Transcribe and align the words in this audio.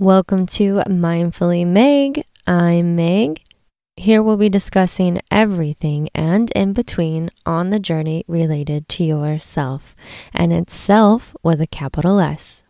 Welcome 0.00 0.46
to 0.58 0.74
Mindfully 0.86 1.66
Meg. 1.66 2.22
I'm 2.46 2.94
Meg. 2.94 3.42
Here 3.96 4.22
we'll 4.22 4.36
be 4.36 4.48
discussing 4.48 5.20
everything 5.28 6.08
and 6.14 6.52
in 6.52 6.72
between 6.72 7.30
on 7.44 7.70
the 7.70 7.80
journey 7.80 8.24
related 8.28 8.88
to 8.90 9.02
yourself, 9.02 9.96
and 10.32 10.52
it's 10.52 10.76
self 10.76 11.34
with 11.42 11.60
a 11.60 11.66
capital 11.66 12.20
S. 12.20 12.62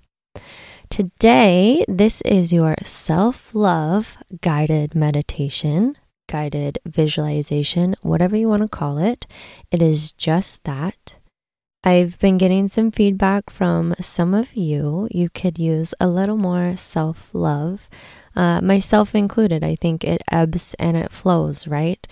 Today, 0.89 1.85
this 1.87 2.23
is 2.23 2.51
your 2.51 2.77
self 2.83 3.55
love 3.55 4.17
guided 4.41 4.95
meditation, 4.95 5.99
guided 6.31 6.79
visualization, 6.87 7.95
whatever 8.01 8.37
you 8.37 8.49
want 8.49 8.63
to 8.63 8.69
call 8.69 8.97
it. 8.97 9.27
It 9.71 9.83
is 9.83 10.15
just 10.15 10.65
that. 10.65 11.17
I've 11.85 12.19
been 12.19 12.39
getting 12.39 12.69
some 12.69 12.91
feedback 12.91 13.51
from 13.51 13.95
some 14.01 14.35
of 14.35 14.55
you. 14.55 15.09
You 15.11 15.31
could 15.31 15.59
use 15.59 15.95
a 16.01 16.09
little 16.09 16.37
more 16.37 16.77
self 16.77 17.31
love, 17.33 17.89
uh, 18.35 18.61
myself 18.61 19.15
included. 19.15 19.63
I 19.63 19.77
think 19.77 20.05
it 20.05 20.23
ebbs 20.31 20.75
and 20.79 20.97
it 20.97 21.13
flows, 21.13 21.67
right? 21.69 22.05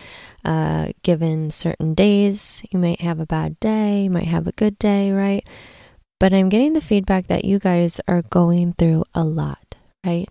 Uh, 0.45 0.91
given 1.03 1.51
certain 1.51 1.95
days, 1.95 2.63
you 2.71 2.79
might 2.79 3.01
have 3.01 3.19
a 3.19 3.27
bad 3.27 3.59
day, 3.59 4.05
you 4.05 4.11
might 4.11 4.29
have 4.29 4.47
a 4.47 4.53
good 4.53 4.79
day, 4.79 5.11
right? 5.11 5.47
But 6.21 6.33
I'm 6.33 6.49
getting 6.49 6.73
the 6.73 6.81
feedback 6.81 7.27
that 7.27 7.45
you 7.45 7.59
guys 7.59 8.01
are 8.09 8.23
going 8.23 8.75
through 8.75 9.05
a 9.15 9.25
lot, 9.25 9.75
right? 10.05 10.29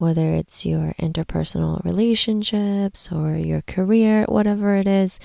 Whether 0.00 0.32
it's 0.32 0.64
your 0.64 0.94
interpersonal 0.98 1.84
relationships 1.84 3.12
or 3.12 3.36
your 3.36 3.60
career, 3.60 4.24
whatever 4.30 4.74
it 4.76 4.86
is, 4.86 5.18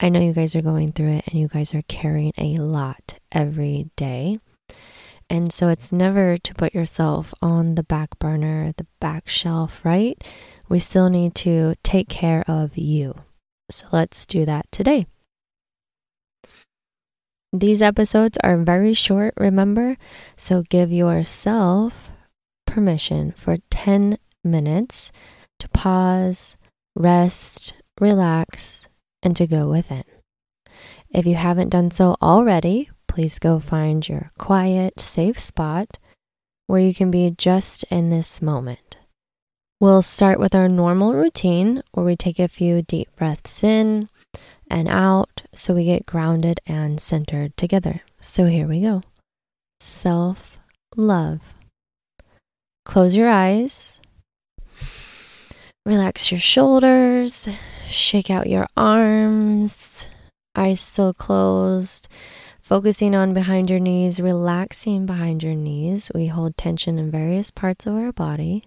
I 0.00 0.08
know 0.08 0.20
you 0.20 0.32
guys 0.32 0.56
are 0.56 0.62
going 0.62 0.92
through 0.92 1.10
it 1.18 1.26
and 1.26 1.38
you 1.38 1.48
guys 1.48 1.74
are 1.74 1.82
carrying 1.82 2.32
a 2.38 2.54
lot 2.54 3.18
every 3.30 3.90
day. 3.94 4.38
And 5.28 5.52
so 5.52 5.68
it's 5.68 5.92
never 5.92 6.38
to 6.38 6.54
put 6.54 6.72
yourself 6.72 7.34
on 7.42 7.74
the 7.74 7.82
back 7.82 8.18
burner, 8.18 8.72
the 8.78 8.86
back 9.00 9.28
shelf, 9.28 9.84
right? 9.84 10.16
We 10.66 10.78
still 10.78 11.10
need 11.10 11.34
to 11.34 11.74
take 11.82 12.08
care 12.08 12.42
of 12.48 12.78
you. 12.78 13.14
So 13.70 13.84
let's 13.92 14.24
do 14.24 14.46
that 14.46 14.64
today. 14.72 15.04
These 17.52 17.82
episodes 17.82 18.38
are 18.42 18.56
very 18.56 18.94
short, 18.94 19.34
remember? 19.36 19.98
So 20.38 20.62
give 20.62 20.90
yourself 20.90 22.10
permission 22.66 23.32
for 23.32 23.58
10 23.70 24.16
minutes 24.44 25.12
to 25.58 25.68
pause, 25.68 26.56
rest, 26.94 27.74
relax, 28.00 28.88
and 29.22 29.36
to 29.36 29.46
go 29.46 29.68
within. 29.68 30.04
If 31.10 31.26
you 31.26 31.34
haven't 31.34 31.68
done 31.68 31.90
so 31.90 32.16
already, 32.22 32.90
please 33.06 33.38
go 33.38 33.60
find 33.60 34.08
your 34.08 34.32
quiet, 34.38 34.98
safe 34.98 35.38
spot 35.38 35.98
where 36.66 36.80
you 36.80 36.94
can 36.94 37.10
be 37.10 37.34
just 37.36 37.84
in 37.90 38.10
this 38.10 38.40
moment. 38.40 38.96
We'll 39.80 40.02
start 40.02 40.38
with 40.38 40.54
our 40.54 40.68
normal 40.68 41.12
routine 41.12 41.82
where 41.92 42.06
we 42.06 42.16
take 42.16 42.38
a 42.38 42.48
few 42.48 42.82
deep 42.82 43.08
breaths 43.16 43.62
in 43.62 44.08
and 44.70 44.88
out 44.88 45.42
so 45.52 45.74
we 45.74 45.84
get 45.84 46.06
grounded 46.06 46.60
and 46.66 47.00
centered 47.00 47.56
together. 47.56 48.02
So 48.20 48.46
here 48.46 48.66
we 48.66 48.80
go 48.80 49.02
self 49.80 50.60
love. 50.96 51.54
Close 52.84 53.14
your 53.14 53.28
eyes, 53.28 54.00
relax 55.84 56.30
your 56.30 56.40
shoulders, 56.40 57.48
Shake 57.92 58.30
out 58.30 58.46
your 58.46 58.66
arms, 58.74 60.08
eyes 60.56 60.80
still 60.80 61.12
closed, 61.12 62.08
focusing 62.58 63.14
on 63.14 63.34
behind 63.34 63.68
your 63.68 63.80
knees, 63.80 64.18
relaxing 64.18 65.04
behind 65.04 65.42
your 65.42 65.54
knees. 65.54 66.10
We 66.14 66.28
hold 66.28 66.56
tension 66.56 66.98
in 66.98 67.10
various 67.10 67.50
parts 67.50 67.84
of 67.84 67.94
our 67.94 68.10
body. 68.10 68.64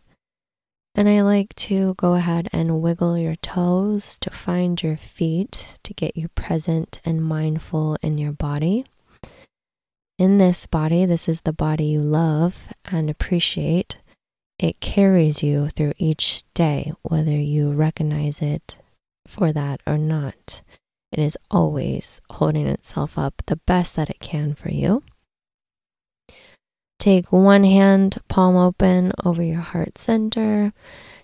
And 0.94 1.10
I 1.10 1.22
like 1.22 1.56
to 1.56 1.96
go 1.96 2.14
ahead 2.14 2.50
and 2.54 2.84
wiggle 2.84 3.18
your 3.18 3.36
toes 3.38 4.20
to 4.20 4.30
find 4.30 4.82
your 4.84 4.96
feet 4.96 5.76
to 5.84 5.94
get 5.96 6.16
you 6.16 6.28
present 6.30 7.00
and 7.04 7.24
mindful 7.24 7.98
in 8.04 8.20
your 8.20 8.32
body. 8.32 8.86
In 10.20 10.38
this 10.38 10.68
body, 10.68 11.04
this 11.08 11.28
is 11.28 11.42
the 11.42 11.52
body 11.52 11.86
you 11.86 12.02
love 12.02 12.68
and 12.86 13.10
appreciate. 13.10 13.98
It 14.58 14.80
carries 14.80 15.44
you 15.44 15.70
through 15.70 15.94
each 15.98 16.44
day, 16.54 16.94
whether 17.02 17.32
you 17.32 17.72
recognize 17.72 18.42
it 18.42 18.78
for 19.28 19.52
that 19.52 19.82
or 19.86 19.98
not. 19.98 20.62
It 21.12 21.20
is 21.20 21.38
always 21.52 22.22
holding 22.30 22.68
itself 22.68 23.18
up 23.18 23.42
the 23.48 23.58
best 23.58 23.96
that 23.96 24.10
it 24.10 24.20
can 24.20 24.54
for 24.56 24.70
you. 24.70 25.04
Take 27.00 27.32
one 27.32 27.64
hand, 27.64 28.18
palm 28.30 28.56
open 28.56 29.12
over 29.24 29.44
your 29.44 29.60
heart 29.60 29.98
center. 29.98 30.74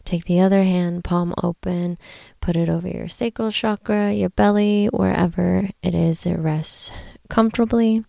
Take 0.04 0.26
the 0.26 0.40
other 0.40 0.64
hand, 0.64 1.04
palm 1.04 1.34
open, 1.42 1.98
put 2.42 2.56
it 2.56 2.70
over 2.70 2.88
your 2.88 3.08
sacral 3.08 3.52
chakra, 3.52 4.12
your 4.12 4.30
belly, 4.30 4.88
wherever 4.88 5.70
it 5.82 5.96
is 5.96 6.26
it 6.26 6.38
rests 6.38 6.92
comfortably. 7.30 7.96
And 7.98 8.06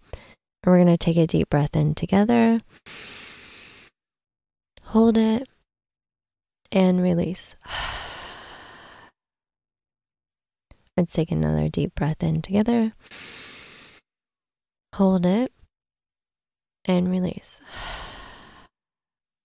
we're 0.67 0.85
going 0.85 0.87
to 0.89 0.97
take 0.97 1.17
a 1.17 1.27
deep 1.27 1.49
breath 1.49 1.77
in 1.77 1.95
together. 1.95 2.61
Hold 4.93 5.17
it 5.17 5.49
and 6.71 7.03
release. 7.03 7.57
Let's 10.99 11.15
take 11.15 11.31
another 11.31 11.71
deep 11.71 11.95
breath 11.95 12.23
in 12.23 12.43
together. 12.43 12.93
Hold 14.97 15.25
it 15.25 15.51
and 16.85 17.11
release. 17.11 17.59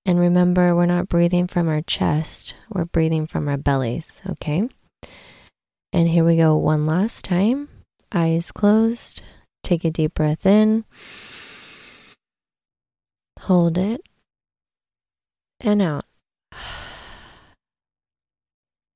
And 0.05 0.19
remember, 0.19 0.73
we're 0.73 0.85
not 0.85 1.09
breathing 1.09 1.47
from 1.47 1.67
our 1.67 1.81
chest, 1.81 2.55
we're 2.69 2.85
breathing 2.85 3.27
from 3.27 3.49
our 3.49 3.57
bellies, 3.57 4.21
okay? 4.29 4.69
And 5.91 6.07
here 6.07 6.23
we 6.23 6.37
go 6.37 6.55
one 6.55 6.85
last 6.85 7.25
time. 7.25 7.67
Eyes 8.13 8.53
closed. 8.53 9.21
Take 9.63 9.83
a 9.83 9.91
deep 9.91 10.13
breath 10.13 10.45
in. 10.45 10.85
Hold 13.41 13.77
it. 13.77 14.01
And 15.61 15.81
out. 15.81 16.05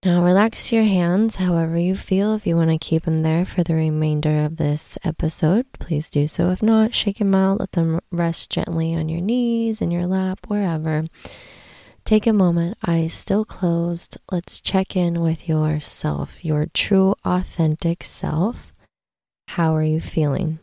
Now, 0.04 0.24
relax 0.24 0.72
your 0.72 0.82
hands 0.82 1.36
however 1.36 1.78
you 1.78 1.96
feel. 1.96 2.34
If 2.34 2.48
you 2.48 2.56
want 2.56 2.72
to 2.72 2.80
keep 2.80 3.04
them 3.04 3.22
there 3.22 3.46
for 3.46 3.64
the 3.64 3.76
remainder 3.76 4.44
of 4.44 4.58
this 4.58 4.98
episode, 5.04 5.68
please 5.74 6.10
do 6.10 6.28
so. 6.28 6.50
If 6.50 6.64
not, 6.64 6.96
shake 6.96 7.20
them 7.20 7.36
out. 7.36 7.60
Let 7.60 7.74
them 7.74 8.00
rest 8.12 8.50
gently 8.50 8.96
on 8.96 9.10
your 9.10 9.22
knees, 9.22 9.80
in 9.80 9.92
your 9.92 10.08
lap, 10.08 10.40
wherever. 10.48 11.06
Take 12.04 12.26
a 12.26 12.34
moment, 12.34 12.80
eyes 12.86 13.14
still 13.14 13.46
closed. 13.46 14.18
Let's 14.32 14.60
check 14.60 14.96
in 14.96 15.22
with 15.22 15.48
yourself, 15.48 16.44
your 16.44 16.66
true, 16.74 17.14
authentic 17.24 18.04
self. 18.04 18.74
How 19.50 19.76
are 19.76 19.84
you 19.84 20.02
feeling? 20.02 20.58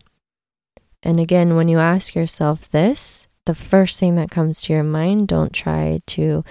And 1.05 1.21
again, 1.21 1.55
when 1.55 1.69
you 1.69 1.79
ask 1.79 2.17
yourself 2.17 2.69
this, 2.71 3.28
the 3.49 3.55
first 3.55 3.99
thing 3.99 4.15
that 4.15 4.31
comes 4.31 4.61
to 4.63 4.73
your 4.73 4.85
mind, 4.85 5.27
don't 5.27 5.53
try 5.53 5.99
to 6.07 6.45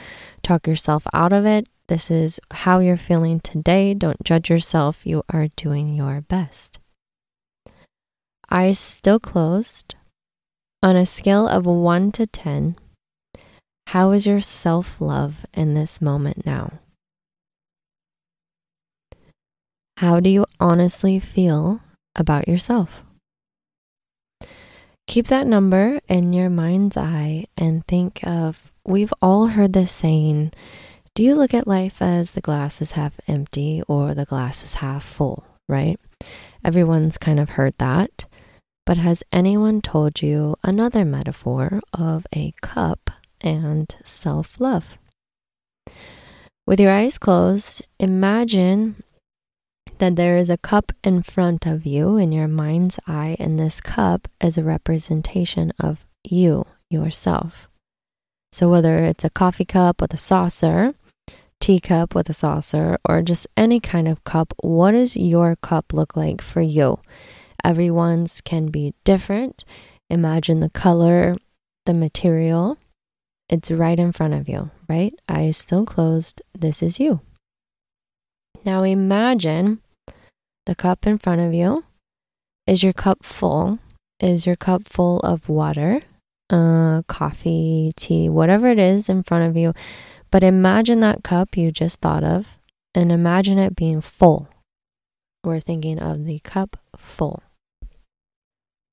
talk 0.43 0.67
yourself 0.67 1.07
out 1.13 1.31
of 1.31 1.45
it 1.45 1.69
this 1.87 2.11
is 2.11 2.39
how 2.51 2.79
you're 2.79 2.97
feeling 2.97 3.39
today. 3.39 3.93
Don't 3.93 4.21
judge 4.23 4.49
yourself. 4.49 5.05
You 5.05 5.23
are 5.29 5.47
doing 5.55 5.93
your 5.93 6.19
best. 6.21 6.79
Eyes 8.51 8.77
still 8.77 9.19
closed. 9.19 9.95
On 10.83 10.95
a 10.95 11.05
scale 11.05 11.47
of 11.47 11.65
1 11.65 12.11
to 12.13 12.27
10, 12.27 12.75
how 13.87 14.11
is 14.11 14.27
your 14.27 14.41
self 14.41 14.99
love 14.99 15.45
in 15.53 15.73
this 15.73 16.01
moment 16.01 16.45
now? 16.45 16.73
How 19.97 20.19
do 20.19 20.29
you 20.29 20.45
honestly 20.59 21.19
feel 21.19 21.81
about 22.15 22.47
yourself? 22.47 23.06
Keep 25.07 25.27
that 25.27 25.47
number 25.47 25.99
in 26.09 26.33
your 26.33 26.49
mind's 26.49 26.97
eye 26.97 27.45
and 27.57 27.85
think 27.87 28.19
of 28.23 28.71
we've 28.85 29.13
all 29.21 29.47
heard 29.47 29.73
this 29.73 29.91
saying 29.91 30.51
do 31.15 31.23
you 31.23 31.33
look 31.33 31.53
at 31.53 31.65
life 31.65 31.99
as 31.99 32.31
the 32.31 32.41
glass 32.41 32.79
is 32.79 32.91
half 32.91 33.19
empty 33.27 33.81
or 33.87 34.13
the 34.13 34.25
glass 34.25 34.63
is 34.63 34.75
half 34.75 35.03
full, 35.03 35.45
right? 35.67 35.99
Everyone's 36.63 37.17
kind 37.17 37.39
of 37.39 37.49
heard 37.49 37.73
that. 37.79 38.25
But 38.85 38.97
has 38.97 39.23
anyone 39.31 39.81
told 39.81 40.21
you 40.21 40.55
another 40.63 41.03
metaphor 41.03 41.81
of 41.91 42.27
a 42.35 42.53
cup 42.61 43.09
and 43.41 43.95
self 44.03 44.59
love? 44.59 44.99
With 46.67 46.79
your 46.79 46.91
eyes 46.91 47.17
closed, 47.17 47.83
imagine 47.99 49.01
that 49.99 50.15
there 50.15 50.37
is 50.37 50.49
a 50.49 50.57
cup 50.57 50.91
in 51.03 51.23
front 51.23 51.65
of 51.65 51.85
you 51.85 52.17
in 52.17 52.31
your 52.31 52.47
mind's 52.47 52.99
eye, 53.07 53.35
and 53.39 53.59
this 53.59 53.81
cup 53.81 54.27
is 54.41 54.57
a 54.57 54.63
representation 54.63 55.71
of 55.79 56.05
you, 56.23 56.65
yourself. 56.89 57.67
So, 58.51 58.69
whether 58.69 58.99
it's 58.99 59.23
a 59.23 59.29
coffee 59.29 59.65
cup 59.65 60.01
with 60.01 60.13
a 60.13 60.17
saucer, 60.17 60.93
teacup 61.59 62.15
with 62.15 62.29
a 62.29 62.33
saucer 62.33 62.97
or 63.07 63.21
just 63.21 63.47
any 63.57 63.79
kind 63.79 64.07
of 64.07 64.23
cup, 64.23 64.53
what 64.61 64.91
does 64.91 65.15
your 65.17 65.55
cup 65.55 65.93
look 65.93 66.15
like 66.15 66.41
for 66.41 66.61
you? 66.61 66.99
Everyone's 67.63 68.41
can 68.41 68.67
be 68.67 68.93
different. 69.03 69.65
Imagine 70.09 70.59
the 70.59 70.69
color, 70.69 71.35
the 71.85 71.93
material. 71.93 72.77
It's 73.49 73.71
right 73.71 73.99
in 73.99 74.11
front 74.11 74.33
of 74.33 74.47
you, 74.47 74.71
right? 74.87 75.13
Eyes 75.27 75.57
still 75.57 75.85
closed. 75.85 76.41
This 76.57 76.81
is 76.81 76.99
you. 76.99 77.21
Now 78.63 78.83
imagine 78.83 79.81
the 80.67 80.75
cup 80.75 81.07
in 81.07 81.17
front 81.17 81.39
of 81.39 81.53
you. 81.53 81.85
Is 82.67 82.83
your 82.83 82.93
cup 82.93 83.23
full? 83.23 83.79
Is 84.19 84.45
your 84.45 84.57
cup 84.57 84.85
full 84.85 85.19
of 85.21 85.47
water, 85.47 86.01
uh, 86.49 87.03
coffee, 87.07 87.93
tea, 87.95 88.27
whatever 88.27 88.67
it 88.67 88.77
is 88.77 89.07
in 89.07 89.23
front 89.23 89.49
of 89.49 89.55
you? 89.55 89.73
But 90.29 90.43
imagine 90.43 90.99
that 90.99 91.23
cup 91.23 91.55
you 91.55 91.71
just 91.71 92.01
thought 92.01 92.23
of 92.23 92.59
and 92.93 93.13
imagine 93.13 93.57
it 93.57 93.77
being 93.77 94.01
full. 94.01 94.49
We're 95.41 95.61
thinking 95.61 95.99
of 95.99 96.25
the 96.25 96.39
cup 96.39 96.75
full. 96.97 97.43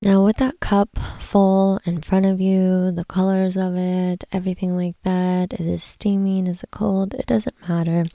Now, 0.01 0.23
with 0.23 0.37
that 0.37 0.61
cup 0.61 0.97
full 1.19 1.81
in 1.83 1.99
front 2.01 2.25
of 2.25 2.39
you, 2.39 2.91
the 2.91 3.05
colors 3.05 3.57
of 3.57 3.75
it, 3.75 4.23
everything 4.31 4.77
like 4.77 4.95
that, 5.03 5.59
is 5.59 5.67
it 5.67 5.79
steaming? 5.79 6.47
Is 6.47 6.63
it 6.63 6.71
cold? 6.71 7.13
It 7.15 7.25
doesn't 7.25 7.67
matter. 7.67 8.05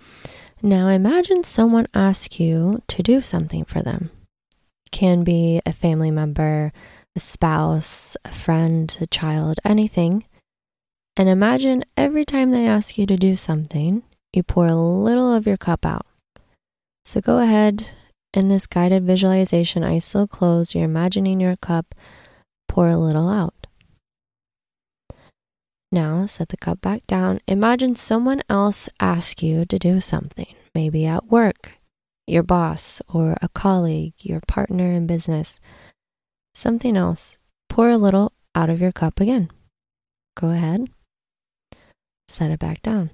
Now, 0.62 0.88
imagine 0.88 1.42
someone 1.42 1.86
asks 1.94 2.38
you 2.38 2.82
to 2.88 3.02
do 3.02 3.22
something 3.22 3.64
for 3.64 3.80
them. 3.80 4.10
Can 4.92 5.24
be 5.24 5.62
a 5.64 5.72
family 5.72 6.10
member, 6.10 6.72
a 7.16 7.20
spouse, 7.20 8.16
a 8.24 8.32
friend, 8.32 8.94
a 9.00 9.06
child, 9.06 9.58
anything. 9.64 10.24
And 11.16 11.28
imagine 11.28 11.84
every 11.96 12.24
time 12.26 12.50
they 12.50 12.66
ask 12.66 12.98
you 12.98 13.06
to 13.06 13.16
do 13.16 13.36
something, 13.36 14.02
you 14.34 14.42
pour 14.42 14.66
a 14.66 14.74
little 14.74 15.32
of 15.32 15.46
your 15.46 15.56
cup 15.56 15.86
out. 15.86 16.06
So 17.04 17.20
go 17.20 17.38
ahead 17.38 17.88
in 18.34 18.48
this 18.48 18.66
guided 18.66 19.04
visualization, 19.04 19.82
eyes 19.82 20.04
still 20.04 20.26
closed, 20.26 20.74
you're 20.74 20.84
imagining 20.84 21.40
your 21.40 21.56
cup, 21.56 21.94
pour 22.68 22.88
a 22.88 22.98
little 22.98 23.28
out. 23.28 23.59
Now 25.92 26.26
set 26.26 26.50
the 26.50 26.56
cup 26.56 26.80
back 26.80 27.06
down. 27.06 27.40
Imagine 27.48 27.96
someone 27.96 28.42
else 28.48 28.88
ask 29.00 29.42
you 29.42 29.64
to 29.64 29.78
do 29.78 29.98
something, 29.98 30.54
maybe 30.74 31.04
at 31.04 31.26
work, 31.26 31.78
your 32.26 32.44
boss, 32.44 33.02
or 33.12 33.36
a 33.42 33.48
colleague, 33.48 34.14
your 34.20 34.40
partner 34.46 34.92
in 34.92 35.06
business. 35.06 35.58
Something 36.54 36.96
else. 36.96 37.38
Pour 37.68 37.90
a 37.90 37.98
little 37.98 38.32
out 38.54 38.70
of 38.70 38.80
your 38.80 38.92
cup 38.92 39.20
again. 39.20 39.50
Go 40.36 40.50
ahead. 40.50 40.88
Set 42.28 42.50
it 42.50 42.60
back 42.60 42.82
down. 42.82 43.10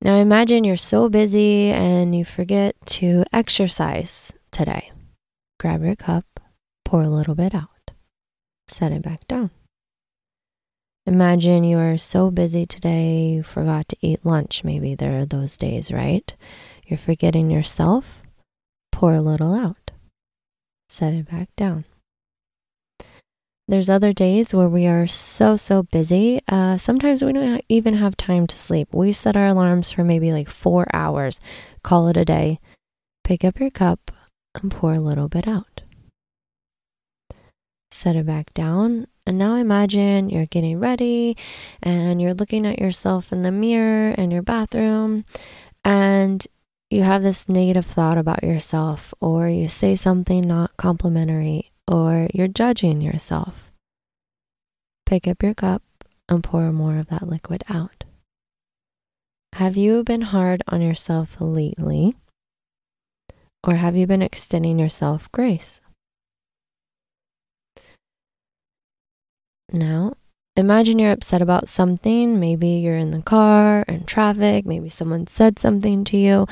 Now 0.00 0.16
imagine 0.16 0.64
you're 0.64 0.76
so 0.76 1.08
busy 1.08 1.70
and 1.70 2.14
you 2.14 2.24
forget 2.24 2.76
to 2.86 3.24
exercise 3.32 4.32
today. 4.50 4.90
Grab 5.58 5.82
your 5.82 5.96
cup, 5.96 6.26
pour 6.84 7.02
a 7.02 7.08
little 7.08 7.34
bit 7.34 7.54
out, 7.54 7.92
set 8.66 8.92
it 8.92 9.00
back 9.00 9.26
down. 9.26 9.50
Imagine 11.06 11.64
you 11.64 11.76
are 11.78 11.98
so 11.98 12.30
busy 12.30 12.64
today, 12.64 13.26
you 13.26 13.42
forgot 13.42 13.88
to 13.88 13.96
eat 14.00 14.24
lunch. 14.24 14.64
Maybe 14.64 14.94
there 14.94 15.18
are 15.18 15.26
those 15.26 15.58
days, 15.58 15.92
right? 15.92 16.34
You're 16.86 16.96
forgetting 16.98 17.50
yourself, 17.50 18.22
pour 18.90 19.12
a 19.12 19.20
little 19.20 19.54
out, 19.54 19.90
set 20.88 21.12
it 21.12 21.30
back 21.30 21.54
down. 21.56 21.84
There's 23.68 23.90
other 23.90 24.14
days 24.14 24.54
where 24.54 24.68
we 24.68 24.86
are 24.86 25.06
so, 25.06 25.56
so 25.56 25.82
busy. 25.82 26.40
Uh, 26.48 26.78
sometimes 26.78 27.22
we 27.22 27.34
don't 27.34 27.62
even 27.68 27.94
have 27.94 28.16
time 28.16 28.46
to 28.46 28.58
sleep. 28.58 28.88
We 28.92 29.12
set 29.12 29.36
our 29.36 29.46
alarms 29.46 29.90
for 29.90 30.04
maybe 30.04 30.32
like 30.32 30.48
four 30.48 30.86
hours, 30.94 31.38
call 31.82 32.08
it 32.08 32.16
a 32.16 32.24
day. 32.24 32.60
Pick 33.24 33.44
up 33.44 33.60
your 33.60 33.70
cup 33.70 34.10
and 34.54 34.70
pour 34.70 34.94
a 34.94 35.00
little 35.00 35.28
bit 35.28 35.46
out. 35.46 35.82
Set 38.04 38.16
it 38.16 38.26
back 38.26 38.52
down. 38.52 39.06
And 39.24 39.38
now 39.38 39.54
imagine 39.54 40.28
you're 40.28 40.44
getting 40.44 40.78
ready 40.78 41.38
and 41.82 42.20
you're 42.20 42.34
looking 42.34 42.66
at 42.66 42.78
yourself 42.78 43.32
in 43.32 43.40
the 43.40 43.50
mirror 43.50 44.10
in 44.10 44.30
your 44.30 44.42
bathroom 44.42 45.24
and 45.82 46.46
you 46.90 47.02
have 47.02 47.22
this 47.22 47.48
negative 47.48 47.86
thought 47.86 48.18
about 48.18 48.44
yourself, 48.44 49.14
or 49.22 49.48
you 49.48 49.68
say 49.68 49.96
something 49.96 50.46
not 50.46 50.76
complimentary, 50.76 51.72
or 51.88 52.28
you're 52.34 52.46
judging 52.46 53.00
yourself, 53.00 53.72
pick 55.06 55.26
up 55.26 55.42
your 55.42 55.54
cup 55.54 55.82
and 56.28 56.44
pour 56.44 56.70
more 56.72 56.98
of 56.98 57.08
that 57.08 57.26
liquid 57.26 57.64
out. 57.70 58.04
Have 59.54 59.78
you 59.78 60.04
been 60.04 60.20
hard 60.20 60.62
on 60.68 60.82
yourself 60.82 61.38
lately? 61.40 62.16
Or 63.66 63.76
have 63.76 63.96
you 63.96 64.06
been 64.06 64.20
extending 64.20 64.78
yourself 64.78 65.32
grace? 65.32 65.80
Now, 69.74 70.12
imagine 70.56 71.00
you're 71.00 71.10
upset 71.10 71.42
about 71.42 71.66
something. 71.66 72.38
Maybe 72.38 72.68
you're 72.68 72.96
in 72.96 73.10
the 73.10 73.22
car, 73.22 73.84
in 73.88 74.04
traffic, 74.04 74.64
maybe 74.64 74.88
someone 74.88 75.26
said 75.26 75.58
something 75.58 76.04
to 76.04 76.16
you, 76.16 76.46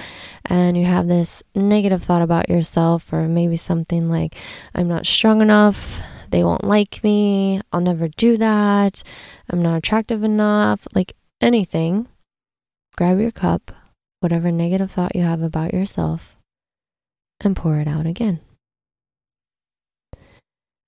and 0.45 0.77
you 0.77 0.87
have 0.87 1.07
this 1.07 1.41
negative 1.55 2.03
thought 2.03 2.21
about 2.21 2.49
yourself, 2.49 3.13
or 3.13 3.29
maybe 3.29 3.57
something 3.57 4.09
like, 4.09 4.35
I'm 4.75 4.89
not 4.89 5.07
strong 5.07 5.41
enough, 5.41 6.01
they 6.31 6.43
won't 6.43 6.65
like 6.65 7.05
me, 7.05 7.61
I'll 7.73 7.81
never 7.81 8.09
do 8.09 8.37
that, 8.39 9.05
I'm 9.49 9.63
not 9.63 9.79
attractive 9.79 10.25
enough, 10.25 10.89
like 10.93 11.15
anything. 11.41 12.09
Grab 12.97 13.21
your 13.21 13.31
cup, 13.31 13.71
whatever 14.19 14.51
negative 14.51 14.91
thought 14.91 15.15
you 15.15 15.23
have 15.23 15.43
about 15.43 15.73
yourself, 15.73 16.37
and 17.41 17.55
pour 17.55 17.79
it 17.79 17.87
out 17.87 18.07
again. 18.07 18.41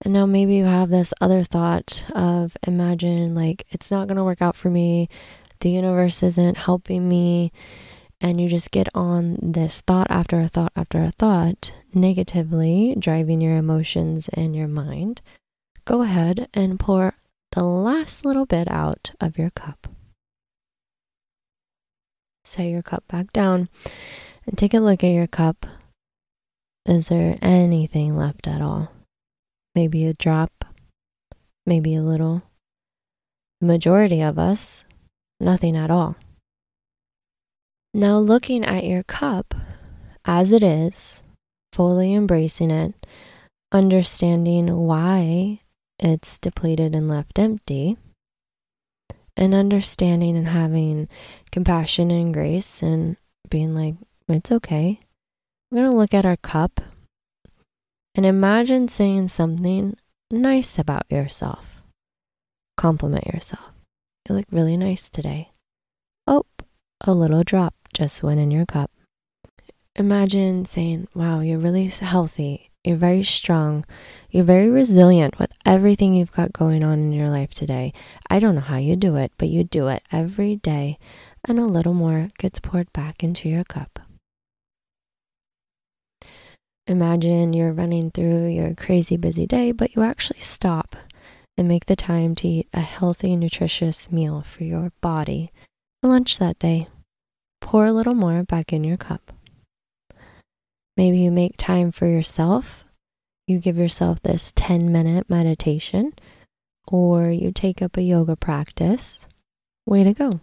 And 0.05 0.13
now 0.13 0.27
maybe 0.27 0.57
you 0.57 0.67
have 0.67 0.91
this 0.91 1.15
other 1.21 1.43
thought 1.43 2.05
of 2.15 2.57
imagine 2.67 3.35
like 3.35 3.65
it's 3.71 3.91
not 3.91 4.07
going 4.07 4.19
to 4.19 4.25
work 4.25 4.43
out 4.43 4.55
for 4.55 4.69
me. 4.69 5.09
The 5.61 5.71
universe 5.71 6.23
isn't 6.23 6.59
helping 6.59 7.09
me. 7.09 7.53
And 8.21 8.41
you 8.41 8.49
just 8.49 8.71
get 8.71 8.89
on 8.95 9.39
this 9.43 9.81
thought 9.81 10.07
after 10.11 10.41
a 10.41 10.49
thought 10.49 10.73
after 10.77 11.03
a 11.03 11.11
thought, 11.11 11.73
negatively 11.93 12.95
driving 12.99 13.41
your 13.41 13.57
emotions 13.57 14.29
and 14.33 14.55
your 14.55 14.69
mind. 14.69 15.21
Go 15.85 16.03
ahead 16.03 16.49
and 16.55 16.79
pour 16.79 17.15
the 17.53 17.65
last 17.65 18.25
little 18.25 18.47
bit 18.47 18.71
out 18.71 19.13
of 19.21 19.39
your 19.39 19.51
cup. 19.51 19.89
Set 22.45 22.65
your 22.65 22.83
cup 22.83 23.05
back 23.09 23.33
down 23.33 23.69
and 24.47 24.57
take 24.57 24.75
a 24.75 24.81
look 24.81 25.03
at 25.03 25.09
your 25.09 25.27
cup. 25.27 25.67
Is 26.87 27.09
there 27.09 27.39
anything 27.43 28.17
left 28.17 28.47
at 28.47 28.63
all? 28.63 28.94
Maybe 29.75 30.07
a 30.07 30.15
drop, 30.15 30.65
maybe 31.67 31.95
a 31.95 32.03
little. 32.03 32.43
The 33.61 33.67
majority 33.67 34.23
of 34.23 34.39
us, 34.39 34.85
nothing 35.41 35.77
at 35.77 35.91
all. 35.91 36.17
Now, 37.93 38.19
looking 38.19 38.65
at 38.65 38.85
your 38.85 39.03
cup 39.05 39.55
as 40.25 40.53
it 40.53 40.63
is, 40.63 41.23
fully 41.73 42.15
embracing 42.15 42.71
it, 42.71 42.95
understanding 43.73 44.75
why 44.77 45.61
it's 45.99 46.39
depleted 46.39 46.95
and 46.95 47.09
left 47.09 47.39
empty, 47.39 47.97
and 49.37 49.55
understanding 49.55 50.37
and 50.37 50.49
having 50.49 51.09
compassion 51.51 52.11
and 52.11 52.33
grace 52.33 52.83
and 52.83 53.17
being 53.49 53.75
like, 53.75 53.95
it's 54.29 54.53
okay. 54.53 55.01
We're 55.71 55.83
going 55.83 55.91
to 55.91 55.97
look 55.97 56.15
at 56.15 56.25
our 56.25 56.37
cup 56.37 56.81
and 58.15 58.25
imagine 58.25 58.89
saying 58.89 59.29
something 59.29 59.97
nice 60.31 60.79
about 60.79 61.05
yourself. 61.11 61.83
Compliment 62.77 63.27
yourself. 63.27 63.73
You 64.29 64.37
look 64.37 64.47
really 64.51 64.77
nice 64.77 65.11
today. 65.11 65.51
Oh, 66.27 66.45
a 67.03 67.13
little 67.13 67.43
drop 67.43 67.75
just 67.93 68.23
went 68.23 68.41
in 68.41 68.51
your 68.51 68.67
cup. 68.67 68.91
Imagine 69.97 70.65
saying, 70.65 71.09
Wow, 71.15 71.41
you're 71.41 71.59
really 71.59 71.87
healthy. 71.87 72.71
You're 72.83 72.97
very 72.97 73.23
strong. 73.23 73.85
You're 74.31 74.45
very 74.45 74.69
resilient 74.69 75.39
with 75.39 75.53
everything 75.65 76.15
you've 76.15 76.33
got 76.33 76.53
going 76.53 76.85
on 76.85 76.99
in 76.99 77.13
your 77.13 77.31
life 77.31 77.55
today. 77.55 77.93
I 78.29 78.39
don't 78.39 78.57
know 78.57 78.61
how 78.61 78.77
you 78.77 78.95
do 78.97 79.17
it, 79.17 79.33
but 79.39 79.49
you 79.49 79.65
do 79.65 79.89
it 79.89 80.03
every 80.13 80.57
day, 80.57 80.99
and 81.47 81.59
a 81.59 81.65
little 81.65 81.95
more 81.95 82.29
gets 82.39 82.61
poured 82.61 82.93
back 82.93 83.25
into 83.25 83.49
your 83.49 83.65
cup. 83.65 84.01
Imagine 86.87 87.55
you're 87.55 87.73
running 87.73 88.11
through 88.11 88.49
your 88.49 88.75
crazy 88.75 89.17
busy 89.17 89.47
day, 89.47 89.73
but 89.73 89.97
you 89.97 90.03
actually 90.03 90.41
stop 90.41 90.95
and 91.57 91.67
make 91.67 91.87
the 91.87 91.97
time 91.97 92.35
to 92.35 92.49
eat 92.49 92.69
a 92.75 92.81
healthy, 92.81 93.37
nutritious 93.37 94.13
meal 94.13 94.43
for 94.43 94.65
your 94.65 94.93
body 95.01 95.51
for 96.03 96.09
lunch 96.09 96.39
that 96.39 96.59
day. 96.59 96.89
Pour 97.63 97.87
a 97.87 97.93
little 97.93 98.15
more 98.15 98.43
back 98.43 98.71
in 98.71 98.85
your 98.85 98.99
cup. 98.99 99.33
Maybe 100.95 101.19
you 101.19 101.31
make 101.31 101.57
time 101.57 101.91
for 101.91 102.07
yourself. 102.07 102.85
You 103.47 103.61
give 103.61 103.79
yourself 103.79 104.21
this 104.21 104.53
10 104.55 104.93
minute 104.93 105.31
meditation, 105.31 106.13
or 106.87 107.31
you 107.31 107.51
take 107.51 107.81
up 107.81 107.97
a 107.97 108.03
yoga 108.03 108.37
practice. 108.37 109.27
Way 109.87 110.05
to 110.05 110.13
go. 110.13 110.41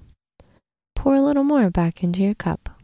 Pour 0.96 1.14
a 1.14 1.22
little 1.22 1.44
more 1.44 1.70
back 1.70 2.04
into 2.04 2.22
your 2.22 2.36
cup. 2.36 2.81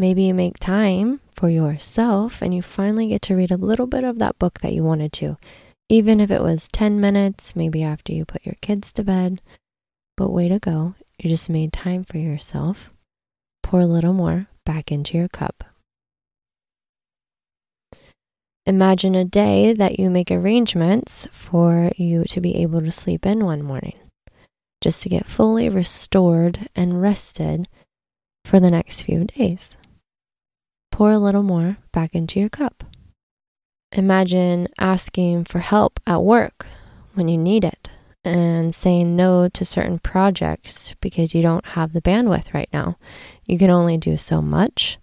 Maybe 0.00 0.22
you 0.22 0.32
make 0.32 0.58
time 0.58 1.20
for 1.34 1.50
yourself 1.50 2.40
and 2.40 2.54
you 2.54 2.62
finally 2.62 3.08
get 3.08 3.20
to 3.20 3.36
read 3.36 3.50
a 3.50 3.58
little 3.58 3.86
bit 3.86 4.02
of 4.02 4.18
that 4.18 4.38
book 4.38 4.60
that 4.60 4.72
you 4.72 4.82
wanted 4.82 5.12
to. 5.12 5.36
Even 5.90 6.20
if 6.20 6.30
it 6.30 6.40
was 6.40 6.68
10 6.68 6.98
minutes, 6.98 7.54
maybe 7.54 7.82
after 7.82 8.10
you 8.10 8.24
put 8.24 8.46
your 8.46 8.54
kids 8.62 8.94
to 8.94 9.04
bed. 9.04 9.42
But 10.16 10.30
way 10.30 10.48
to 10.48 10.58
go. 10.58 10.94
You 11.18 11.28
just 11.28 11.50
made 11.50 11.74
time 11.74 12.04
for 12.04 12.16
yourself. 12.16 12.90
Pour 13.62 13.80
a 13.80 13.86
little 13.86 14.14
more 14.14 14.46
back 14.64 14.90
into 14.90 15.18
your 15.18 15.28
cup. 15.28 15.64
Imagine 18.64 19.14
a 19.14 19.26
day 19.26 19.74
that 19.74 20.00
you 20.00 20.08
make 20.08 20.30
arrangements 20.30 21.28
for 21.30 21.92
you 21.98 22.24
to 22.24 22.40
be 22.40 22.56
able 22.56 22.80
to 22.80 22.90
sleep 22.90 23.26
in 23.26 23.44
one 23.44 23.62
morning, 23.62 23.98
just 24.80 25.02
to 25.02 25.10
get 25.10 25.26
fully 25.26 25.68
restored 25.68 26.70
and 26.74 27.02
rested 27.02 27.68
for 28.46 28.58
the 28.58 28.70
next 28.70 29.02
few 29.02 29.24
days. 29.24 29.76
Pour 31.00 31.12
a 31.12 31.18
little 31.18 31.42
more 31.42 31.78
back 31.92 32.14
into 32.14 32.38
your 32.38 32.50
cup. 32.50 32.84
Imagine 33.92 34.68
asking 34.78 35.46
for 35.46 35.60
help 35.60 35.98
at 36.06 36.20
work 36.20 36.66
when 37.14 37.26
you 37.26 37.38
need 37.38 37.64
it 37.64 37.88
and 38.22 38.74
saying 38.74 39.16
no 39.16 39.48
to 39.48 39.64
certain 39.64 39.98
projects 39.98 40.94
because 41.00 41.34
you 41.34 41.40
don't 41.40 41.64
have 41.68 41.94
the 41.94 42.02
bandwidth 42.02 42.52
right 42.52 42.68
now. 42.70 42.98
You 43.46 43.56
can 43.56 43.70
only 43.70 43.96
do 43.96 44.18
so 44.18 44.42
much. 44.42 44.98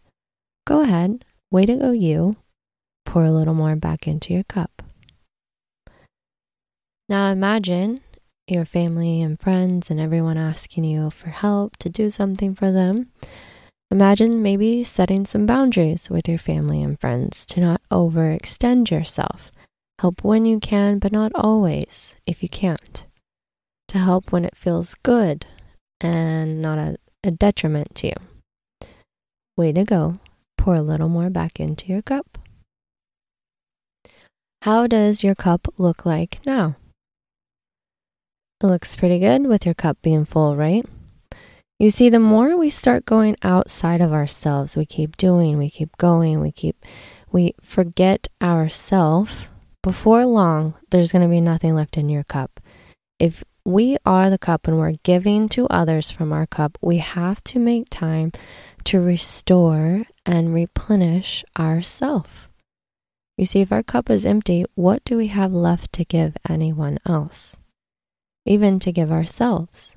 Go 0.68 0.82
ahead, 0.82 1.26
way 1.50 1.66
to 1.66 1.76
go, 1.76 1.90
you. 1.90 2.36
Pour 3.04 3.24
a 3.24 3.32
little 3.32 3.56
more 3.56 3.76
back 3.76 4.08
into 4.08 4.36
your 4.36 4.44
cup. 4.44 4.84
Now 7.10 7.32
imagine 7.32 8.02
your 8.46 8.66
family 8.66 9.24
and 9.24 9.40
friends 9.40 9.90
and 9.90 10.00
everyone 10.00 10.38
asking 10.38 10.84
you 10.84 11.10
for 11.10 11.30
help 11.30 11.76
to 11.78 11.90
do 11.90 12.12
something 12.12 12.54
for 12.54 12.72
them. 12.72 13.10
Imagine 13.90 14.42
maybe 14.42 14.84
setting 14.84 15.26
some 15.26 15.46
boundaries 15.46 16.10
with 16.10 16.28
your 16.28 16.38
family 16.38 16.84
and 16.84 17.00
friends 17.00 17.46
to 17.46 17.62
not 17.62 17.82
overextend 17.90 18.92
yourself. 18.92 19.50
Help 20.00 20.24
when 20.24 20.46
you 20.46 20.60
can, 20.60 21.00
but 21.00 21.14
not 21.14 21.32
always 21.34 22.16
if 22.26 22.44
you 22.44 22.50
can't. 22.50 23.06
To 23.88 23.98
help 23.98 24.32
when 24.32 24.44
it 24.44 24.58
feels 24.58 24.96
good 25.04 25.46
and 26.02 26.62
not 26.62 26.78
a, 26.78 26.98
a 27.24 27.32
detriment 27.32 27.96
to 27.96 28.08
you. 28.08 28.88
Way 29.56 29.72
to 29.72 29.86
go. 29.86 30.20
Pour 30.58 30.76
a 30.76 30.82
little 30.82 31.10
more 31.10 31.30
back 31.30 31.60
into 31.60 31.88
your 31.88 32.02
cup. 32.02 32.38
How 34.64 34.86
does 34.86 35.24
your 35.24 35.36
cup 35.36 35.68
look 35.78 36.06
like 36.06 36.46
now? 36.46 36.76
It 38.62 38.68
looks 38.68 38.96
pretty 38.98 39.20
good 39.20 39.48
with 39.48 39.66
your 39.66 39.76
cup 39.76 39.98
being 40.02 40.26
full, 40.26 40.58
right? 40.58 40.86
You 41.80 41.92
see, 41.92 42.10
the 42.10 42.20
more 42.20 42.58
we 42.58 42.70
start 42.70 43.06
going 43.06 43.36
outside 43.44 44.02
of 44.02 44.12
ourselves, 44.12 44.76
we 44.76 44.86
keep 44.86 45.16
doing, 45.16 45.60
we 45.60 45.70
keep 45.70 45.96
going, 45.98 46.40
we 46.40 46.52
keep, 46.52 46.84
we 47.32 47.54
forget 47.62 48.28
ourself. 48.42 49.50
Before 49.84 50.26
long, 50.26 50.74
there's 50.90 51.12
going 51.12 51.22
to 51.22 51.28
be 51.28 51.40
nothing 51.40 51.76
left 51.76 51.96
in 51.96 52.10
your 52.10 52.24
cup. 52.24 52.60
If 53.20 53.44
we 53.64 53.98
are 54.06 54.32
the 54.32 54.40
cup 54.40 54.68
and 54.68 54.80
we're 54.80 54.94
giving 55.04 55.48
to 55.50 55.68
others 55.68 56.10
from 56.10 56.34
our 56.34 56.48
cup, 56.48 56.80
we 56.82 56.98
have 56.98 57.44
to 57.44 57.60
make 57.60 57.90
time 57.92 58.32
to 58.86 59.00
restore 59.00 60.06
and 60.26 60.54
replenish 60.56 61.46
ourself. 61.60 62.50
You 63.38 63.46
see, 63.46 63.62
if 63.62 63.72
our 63.72 63.84
cup 63.84 64.10
is 64.10 64.26
empty, 64.26 64.66
what 64.74 65.04
do 65.04 65.18
we 65.18 65.28
have 65.28 65.54
left 65.54 65.94
to 65.94 66.06
give 66.06 66.38
anyone 66.50 66.98
else? 67.06 67.58
Even 68.46 68.80
to 68.80 68.92
give 68.92 69.12
ourselves. 69.12 69.97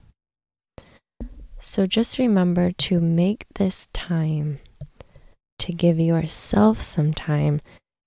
So 1.60 1.86
just 1.86 2.18
remember 2.18 2.72
to 2.72 3.00
make 3.00 3.44
this 3.54 3.86
time 3.92 4.60
to 5.58 5.72
give 5.72 6.00
yourself 6.00 6.80
some 6.80 7.12
time. 7.12 7.60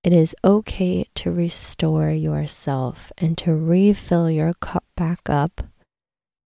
It 0.03 0.12
is 0.12 0.36
okay 0.43 1.05
to 1.15 1.31
restore 1.31 2.10
yourself 2.10 3.12
and 3.17 3.38
to 3.38 3.53
refill 3.53 4.29
your 4.29 4.55
cup 4.55 4.83
back 4.98 5.29
up 5.29 5.62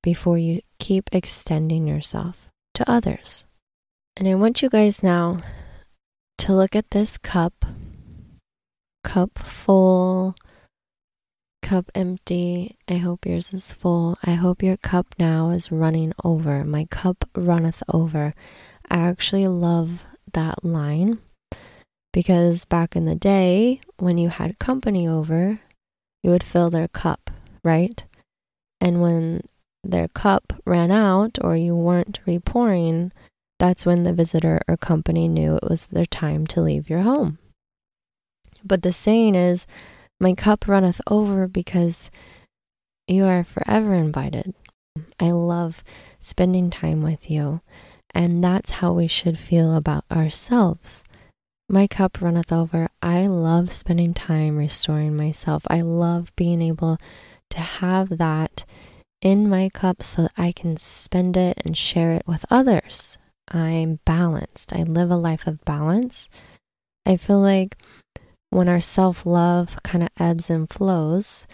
before 0.03 0.37
you 0.37 0.61
keep 0.81 1.09
extending 1.13 1.87
yourself 1.87 2.49
to 2.75 2.91
others. 2.91 3.47
And 4.17 4.27
I 4.27 4.35
want 4.35 4.61
you 4.61 4.69
guys 4.69 5.01
now 5.01 5.43
to 6.39 6.53
look 6.53 6.75
at 6.75 6.91
this 6.91 7.19
cup, 7.19 7.65
cup 9.05 9.39
full 9.39 10.35
cup 11.67 11.91
empty. 11.97 12.77
I 12.87 12.99
hope 12.99 13.27
yours 13.27 13.53
is 13.53 13.73
full. 13.73 14.17
I 14.23 14.35
hope 14.35 14.63
your 14.63 14.77
cup 14.77 15.17
now 15.19 15.51
is 15.51 15.73
running 15.73 16.13
over. 16.23 16.63
My 16.63 16.85
cup 16.85 17.29
runneth 17.35 17.83
over. 17.93 18.35
I 18.89 18.99
actually 18.99 19.49
love 19.49 20.05
that 20.33 20.65
line 20.65 21.19
because 22.13 22.67
back 22.67 22.95
in 22.95 23.05
the 23.05 23.17
day, 23.17 23.81
when 23.99 24.17
you 24.17 24.29
had 24.29 24.61
company 24.61 25.09
over, 25.09 25.59
you 26.23 26.31
would 26.31 26.45
fill 26.45 26.71
their 26.71 26.87
cup, 26.87 27.33
right? 27.65 28.05
And 28.81 29.03
when 29.03 29.49
their 29.83 30.07
cup 30.07 30.53
ran 30.65 30.93
out 30.93 31.37
or 31.41 31.57
you 31.57 31.75
weren't 31.75 32.21
repouring, 32.25 33.11
that's 33.59 33.85
when 33.85 34.05
the 34.05 34.13
visitor 34.13 34.61
or 34.69 34.77
company 34.77 35.27
knew 35.27 35.57
it 35.57 35.69
was 35.69 35.87
their 35.87 36.07
time 36.07 36.47
to 36.47 36.61
leave 36.61 36.89
your 36.89 37.01
home. 37.01 37.39
But 38.63 38.83
the 38.83 38.93
saying 38.93 39.35
is, 39.35 39.67
my 40.21 40.35
cup 40.35 40.67
runneth 40.67 41.01
over 41.07 41.47
because 41.47 42.11
you 43.07 43.25
are 43.25 43.45
forever 43.45 43.95
invited. 43.95 44.55
I 45.21 45.31
love 45.31 45.85
spending 46.21 46.71
time 46.71 47.03
with 47.03 47.31
you, 47.31 47.61
and 48.15 48.43
that's 48.43 48.73
how 48.73 48.93
we 48.93 49.07
should 49.07 49.39
feel 49.39 49.77
about 49.77 50.05
ourselves. 50.11 51.05
My 51.69 51.87
cup 51.87 52.21
runneth 52.21 52.53
over. 52.53 52.89
I 53.03 53.27
love 53.27 53.73
spending 53.73 54.15
time 54.15 54.57
restoring 54.57 55.17
myself. 55.17 55.65
I 55.69 55.81
love 55.81 56.35
being 56.37 56.63
able 56.63 56.99
to 57.51 57.59
have 57.59 58.19
that 58.19 58.65
in 59.21 59.49
my 59.49 59.69
cup 59.69 60.03
so 60.03 60.23
that 60.23 60.33
I 60.37 60.53
can 60.53 60.77
spend 60.77 61.37
it 61.37 61.61
and 61.65 61.77
share 61.77 62.13
it 62.13 62.27
with 62.27 62.45
others. 62.51 63.19
I'm 63.49 64.01
balanced. 64.05 64.73
I 64.73 64.83
live 64.83 65.11
a 65.11 65.17
life 65.17 65.47
of 65.47 65.65
balance. 65.65 66.29
I 67.05 67.17
feel 67.17 67.41
like 67.41 67.77
when 68.57 68.69
our 68.71 68.81
self 68.81 69.27
love 69.27 69.77
kind 69.83 70.03
of 70.03 70.09
ebbs 70.19 70.49
and 70.49 70.71
flows, 70.71 71.47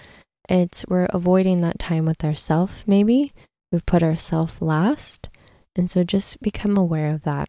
it's 0.49 0.85
we're 0.87 1.07
avoiding 1.07 1.61
that 1.61 1.81
time 1.81 2.05
with 2.05 2.25
ourself, 2.25 2.85
maybe. 2.87 3.33
We've 3.73 3.85
put 3.85 4.05
ourself 4.05 4.63
last. 4.63 5.29
And 5.75 5.91
so 5.91 6.05
just 6.05 6.41
become 6.41 6.77
aware 6.77 7.13
of 7.13 7.23
that. 7.23 7.49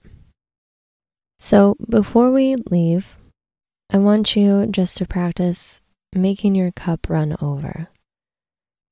So 1.37 1.75
before 1.87 2.31
we 2.31 2.55
leave, 2.71 3.17
I 3.91 3.99
want 3.99 4.35
you 4.35 4.65
just 4.65 4.97
to 4.97 5.05
practice 5.05 5.81
making 6.15 6.55
your 6.55 6.71
cup 6.71 7.07
run 7.07 7.35
over. 7.39 7.89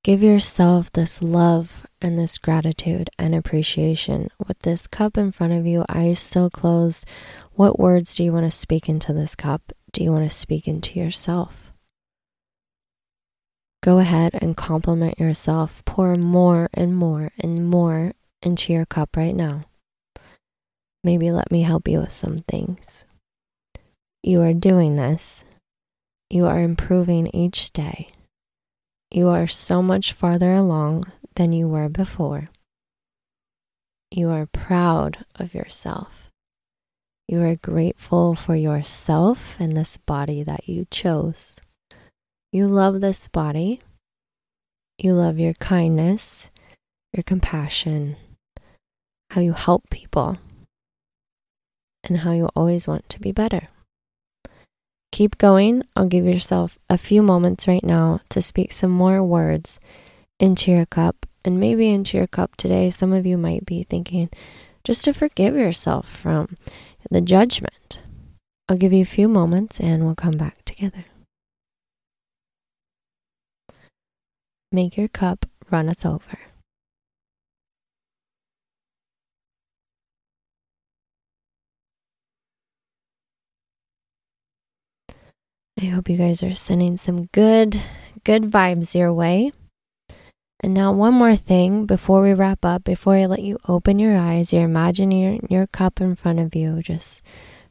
Give 0.03 0.22
yourself 0.22 0.91
this 0.91 1.24
love 1.24 1.88
and 2.01 2.20
this 2.20 2.38
gratitude 2.38 3.10
and 3.18 3.34
appreciation. 3.34 4.30
With 4.48 4.60
this 4.60 4.86
cup 4.86 5.18
in 5.18 5.32
front 5.32 5.53
of 5.53 5.65
you, 5.65 5.86
eyes 5.89 6.20
still 6.20 6.50
closed, 6.50 7.06
what 7.53 7.80
words 7.80 8.15
do 8.15 8.24
you 8.24 8.34
want 8.34 8.46
to 8.46 8.51
speak 8.51 8.89
into 8.89 9.13
this 9.13 9.36
cup? 9.36 9.72
Do 9.93 10.03
you 10.03 10.12
want 10.12 10.29
to 10.29 10.36
speak 10.36 10.67
into 10.67 11.00
yourself? 11.00 11.74
Go 13.83 13.98
ahead 13.98 14.36
and 14.36 14.55
compliment 14.55 15.19
yourself. 15.19 15.83
Pour 15.86 16.15
more 16.15 16.69
and 16.74 16.95
more 16.95 17.31
and 17.39 17.69
more 17.69 18.13
into 18.41 18.71
your 18.71 18.86
cup 18.86 19.17
right 19.17 19.36
now. 19.36 19.65
Maybe 21.03 21.31
let 21.31 21.51
me 21.51 21.63
help 21.63 21.88
you 21.88 22.00
with 22.00 22.12
some 22.12 22.38
things. 22.38 23.05
You 24.24 24.41
are 24.43 24.53
doing 24.53 24.95
this. 24.98 25.43
You 26.29 26.45
are 26.45 26.62
improving 26.62 27.27
each 27.33 27.71
day. 27.71 28.12
You 29.10 29.27
are 29.27 29.48
so 29.48 29.81
much 29.81 30.13
farther 30.13 30.53
along 30.53 31.03
than 31.36 31.51
you 31.51 31.67
were 31.67 31.89
before. 31.89 32.50
You 34.12 34.29
are 34.29 34.45
proud 34.45 35.25
of 35.36 35.53
yourself. 35.53 36.30
You 37.31 37.43
are 37.43 37.55
grateful 37.55 38.35
for 38.35 38.57
yourself 38.57 39.55
and 39.57 39.77
this 39.77 39.95
body 39.95 40.43
that 40.43 40.67
you 40.67 40.85
chose. 40.91 41.61
You 42.51 42.67
love 42.67 43.00
this 43.00 43.29
body. 43.29 43.79
You 44.97 45.13
love 45.13 45.39
your 45.39 45.53
kindness, 45.53 46.50
your 47.13 47.23
compassion, 47.23 48.17
how 49.29 49.39
you 49.39 49.53
help 49.53 49.89
people, 49.89 50.39
and 52.03 52.17
how 52.17 52.33
you 52.33 52.50
always 52.53 52.85
want 52.85 53.07
to 53.07 53.19
be 53.21 53.31
better. 53.31 53.69
Keep 55.13 55.38
going. 55.38 55.83
I'll 55.95 56.07
give 56.07 56.25
yourself 56.25 56.79
a 56.89 56.97
few 56.97 57.23
moments 57.23 57.65
right 57.65 57.85
now 57.85 58.19
to 58.27 58.41
speak 58.41 58.73
some 58.73 58.91
more 58.91 59.23
words 59.23 59.79
into 60.38 60.69
your 60.69 60.85
cup 60.85 61.25
and 61.45 61.61
maybe 61.61 61.93
into 61.93 62.17
your 62.17 62.27
cup 62.27 62.57
today. 62.57 62.89
Some 62.89 63.13
of 63.13 63.25
you 63.25 63.38
might 63.38 63.65
be 63.65 63.83
thinking 63.83 64.29
just 64.83 65.05
to 65.05 65.13
forgive 65.13 65.55
yourself 65.55 66.09
from 66.09 66.57
the 67.10 67.22
judgment. 67.22 68.03
I'll 68.70 68.77
give 68.77 68.93
you 68.93 69.01
a 69.01 69.05
few 69.05 69.27
moments 69.27 69.79
and 69.79 70.05
we'll 70.05 70.15
come 70.15 70.38
back 70.38 70.63
together. 70.65 71.05
Make 74.72 74.96
your 74.96 75.10
cup 75.10 75.46
runneth 75.70 76.05
over. 76.05 76.39
I 85.81 85.86
hope 85.86 86.10
you 86.10 86.17
guys 86.17 86.43
are 86.43 86.53
sending 86.53 86.96
some 86.96 87.25
good, 87.27 87.81
good 88.24 88.43
vibes 88.43 88.93
your 88.93 89.12
way. 89.12 89.51
And 90.63 90.75
now, 90.75 90.91
one 90.91 91.15
more 91.15 91.36
thing 91.36 91.88
before 91.88 92.22
we 92.22 92.34
wrap 92.34 92.63
up, 92.63 92.84
before 92.84 93.15
I 93.15 93.25
let 93.25 93.41
you 93.41 93.58
open 93.68 93.98
your 93.98 94.15
eyes, 94.15 94.53
you're 94.53 94.63
imagining 94.63 95.46
your 95.50 95.65
cup 95.65 96.00
in 96.00 96.15
front 96.15 96.39
of 96.39 96.53
you, 96.53 96.84
just 96.84 97.24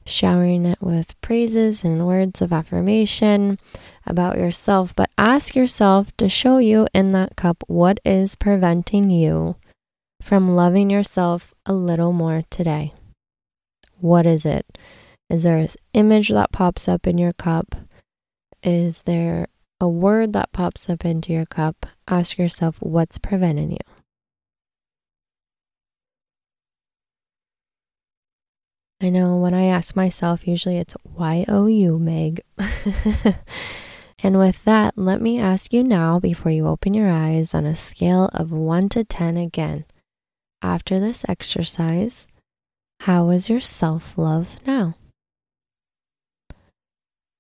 showering 0.05 0.67
it 0.67 0.83
with 0.83 1.19
praises 1.21 1.85
and 1.85 2.05
words 2.05 2.43
of 2.43 2.53
affirmation 2.53 3.61
about 4.05 4.39
yourself. 4.39 4.95
But 4.97 5.11
ask 5.17 5.55
yourself 5.55 6.15
to 6.17 6.29
show 6.29 6.59
you 6.59 6.89
in 6.93 7.13
that 7.13 7.37
cup 7.37 7.63
what 7.69 8.01
is 8.05 8.35
preventing 8.35 9.09
you 9.09 9.55
from 10.21 10.57
loving 10.57 10.91
yourself 10.91 11.55
a 11.65 11.73
little 11.73 12.13
more 12.13 12.43
today. 12.51 12.93
What 13.99 14.27
is 14.27 14.45
it? 14.45 14.79
Is 15.29 15.45
there 15.45 15.59
an 15.59 15.69
image 15.95 16.29
that 16.31 16.51
pops 16.51 16.89
up 16.89 17.07
in 17.07 17.19
your 17.19 17.35
cup? 17.35 17.77
Is 18.65 19.03
there 19.03 19.47
a 19.81 19.89
word 19.89 20.33
that 20.35 20.53
pops 20.53 20.89
up 20.89 21.05
into 21.05 21.33
your 21.33 21.47
cup? 21.47 21.87
Ask 22.07 22.39
yourself 22.39 22.77
what's 22.81 23.19
preventing 23.19 23.73
you. 23.73 23.79
I 29.03 29.09
know 29.09 29.39
when 29.39 29.55
I 29.55 29.65
ask 29.65 29.97
myself, 29.97 30.47
usually 30.47 30.77
it's 30.77 30.95
why 31.03 31.47
owe 31.49 31.65
Y 31.65 31.65
O 31.65 31.67
U, 31.67 31.99
Meg. 31.99 32.43
and 34.23 34.39
with 34.39 34.63
that, 34.65 34.93
let 34.99 35.23
me 35.23 35.41
ask 35.41 35.73
you 35.73 35.83
now, 35.83 36.21
before 36.21 36.53
you 36.53 36.67
open 36.67 36.93
your 36.93 37.09
eyes, 37.11 37.55
on 37.55 37.65
a 37.65 37.75
scale 37.75 38.29
of 38.35 38.53
1 38.53 38.91
to 38.91 39.05
10 39.05 39.39
again. 39.39 39.87
After 40.61 41.01
this 41.01 41.25
exercise, 41.27 42.27
how 43.01 43.31
is 43.31 43.49
your 43.49 43.61
self 43.61 44.19
love 44.19 44.59
now? 44.67 44.97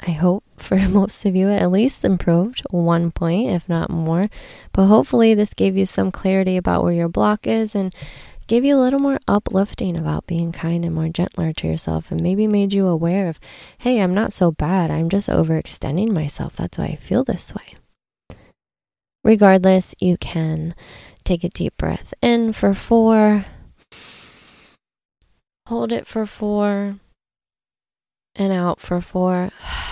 I 0.07 0.12
hope 0.12 0.45
for 0.57 0.76
most 0.88 1.25
of 1.25 1.37
you 1.37 1.49
it 1.49 1.62
at 1.62 1.71
least 1.71 2.04
improved 2.04 2.62
one 2.71 3.11
point, 3.11 3.50
if 3.50 3.69
not 3.69 3.90
more. 3.90 4.26
But 4.73 4.87
hopefully, 4.87 5.35
this 5.35 5.54
gave 5.54 5.76
you 5.76 5.87
some 5.87 6.11
clarity 6.11 6.57
about 6.57 6.83
where 6.83 6.92
your 6.92 7.09
block 7.09 7.47
is 7.47 7.75
and 7.75 7.95
gave 8.47 8.64
you 8.64 8.76
a 8.76 8.80
little 8.80 8.99
more 8.99 9.21
uplifting 9.28 9.97
about 9.97 10.26
being 10.26 10.50
kind 10.50 10.85
and 10.85 10.95
more 10.95 11.09
gentler 11.09 11.52
to 11.52 11.69
yourself, 11.69 12.11
and 12.11 12.21
maybe 12.21 12.49
made 12.49 12.73
you 12.73 12.87
aware 12.87 13.28
of, 13.28 13.38
hey, 13.78 14.00
I'm 14.00 14.12
not 14.12 14.33
so 14.33 14.50
bad. 14.50 14.90
I'm 14.90 15.09
just 15.09 15.28
overextending 15.28 16.11
myself. 16.11 16.57
That's 16.57 16.76
why 16.76 16.87
I 16.87 16.95
feel 16.97 17.23
this 17.23 17.54
way. 17.54 17.76
Regardless, 19.23 19.95
you 20.00 20.16
can 20.16 20.75
take 21.25 21.45
a 21.45 21.49
deep 21.49 21.76
breath 21.76 22.12
in 22.23 22.52
for 22.52 22.75
four, 22.75 23.45
hold 25.69 25.92
it 25.92 26.07
for 26.07 26.26
four, 26.26 26.97
and 28.35 28.52
out 28.52 28.80
for 28.80 29.00
four. 29.00 29.50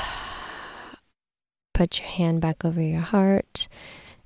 Put 1.79 2.01
your 2.01 2.09
hand 2.09 2.41
back 2.41 2.65
over 2.65 2.83
your 2.83 3.03
heart 3.03 3.69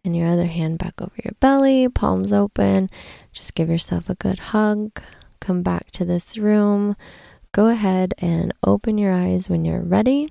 and 0.02 0.16
your 0.16 0.26
other 0.26 0.47
hand 0.47 0.78
back 0.78 1.02
over 1.02 1.12
your 1.23 1.35
belly, 1.38 1.87
palms 1.87 2.32
open. 2.32 2.88
Just 3.30 3.54
give 3.54 3.68
yourself 3.68 4.09
a 4.09 4.14
good 4.14 4.38
hug. 4.38 5.02
Come 5.38 5.61
back 5.61 5.90
to 5.90 6.06
this 6.06 6.38
room. 6.38 6.97
Go 7.52 7.66
ahead 7.66 8.14
and 8.16 8.54
open 8.66 8.97
your 8.97 9.12
eyes 9.12 9.50
when 9.50 9.66
you're 9.66 9.82
ready. 9.82 10.30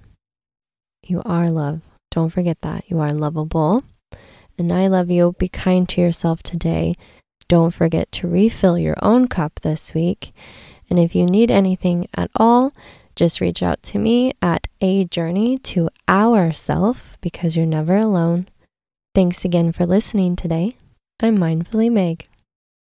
You 1.03 1.21
are 1.23 1.51
love. 1.51 1.83
Don't 2.09 2.31
forget 2.31 2.59
that. 2.61 2.89
You 2.89 2.99
are 3.01 3.13
lovable. 3.13 3.83
And 4.57 4.71
I 4.71 4.87
love 4.87 5.11
you. 5.11 5.35
Be 5.37 5.47
kind 5.47 5.87
to 5.89 6.01
yourself 6.01 6.41
today. 6.41 6.95
Don't 7.47 7.69
forget 7.69 8.11
to 8.13 8.27
refill 8.27 8.79
your 8.79 8.95
own 8.99 9.27
cup 9.27 9.59
this 9.59 9.93
week. 9.93 10.33
And 10.89 10.97
if 10.97 11.13
you 11.13 11.27
need 11.27 11.51
anything 11.51 12.07
at 12.15 12.31
all, 12.35 12.73
just 13.21 13.39
reach 13.39 13.61
out 13.61 13.83
to 13.83 13.99
me 13.99 14.33
at 14.41 14.65
a 14.81 15.05
journey 15.05 15.55
to 15.55 15.87
our 16.07 16.51
self 16.51 17.19
because 17.21 17.55
you're 17.55 17.67
never 17.67 17.95
alone. 17.95 18.47
Thanks 19.13 19.45
again 19.45 19.71
for 19.71 19.85
listening 19.85 20.35
today. 20.35 20.75
I'm 21.19 21.37
Mindfully 21.37 21.91
Meg. 21.91 22.30